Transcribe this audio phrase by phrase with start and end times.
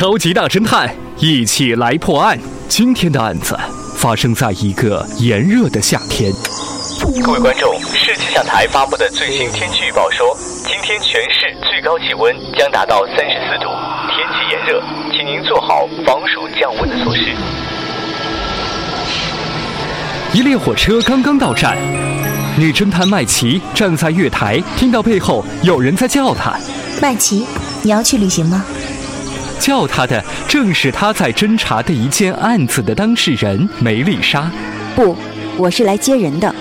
[0.00, 2.38] 超级大侦探，一起来破案。
[2.68, 3.54] 今天的案子
[3.96, 6.32] 发生在一个炎热的夏天。
[7.22, 10.34] 各位观众，市气象台发布的最新天气预报说，
[10.64, 13.68] 今天全市最高气温将达到三十四度，
[14.08, 14.82] 天气炎热，
[15.12, 17.20] 请您做好防暑降温的措施。
[20.32, 21.76] 一列火车刚刚到站，
[22.56, 26.58] 女侦探麦琪站在月台，听到背后有人在叫她。
[27.02, 27.46] 麦琪，
[27.82, 28.64] 你要去旅行吗？
[29.60, 34.50] 叫他的正是他在侦查的一件案子的当事人梅丽莎。
[34.96, 35.14] 不，
[35.58, 36.52] 我是来接人的。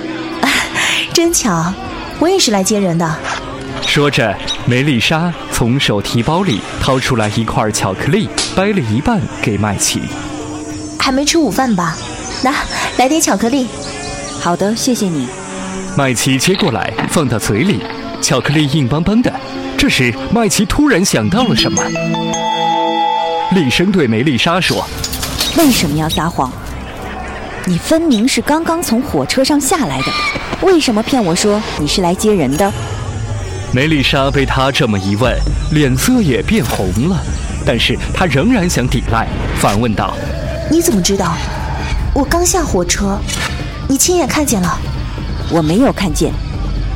[1.13, 1.73] 真巧，
[2.19, 3.17] 我也是来接人的。
[3.87, 10.01] 说着，梅丽莎从手提包里掏出来一块巧克力，掰了一半给麦琪。
[10.99, 11.95] 还没吃午饭吧？
[12.43, 12.53] 那
[12.97, 13.67] 来点巧克力。
[14.41, 15.27] 好的，谢谢你。
[15.97, 17.79] 麦琪接过来，放到嘴里，
[18.21, 19.33] 巧克力硬邦邦的。
[19.77, 21.81] 这时，麦琪突然想到了什么，
[23.55, 24.87] 厉声对梅丽莎说
[25.57, 26.51] ：“为什么要撒谎？
[27.65, 30.11] 你分明是刚刚从火车上下来的，
[30.61, 32.71] 为什么骗我说你是来接人的？”
[33.73, 35.35] 梅丽莎被他这么一问，
[35.71, 37.17] 脸色也变红了，
[37.65, 39.27] 但是她仍然想抵赖，
[39.59, 40.13] 反问道
[40.69, 41.35] ：“你怎么知道？
[42.13, 43.17] 我刚下火车，
[43.87, 44.77] 你亲眼看见了？
[45.49, 46.31] 我没有看见，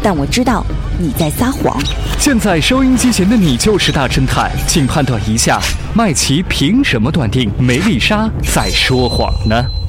[0.04, 0.64] 但我知道
[1.04, 1.78] 你在撒谎。”
[2.18, 5.60] 现在收音机前的你就是大侦探，请判断一下，
[5.94, 9.83] 麦琪凭什么断定梅丽莎在说谎呢？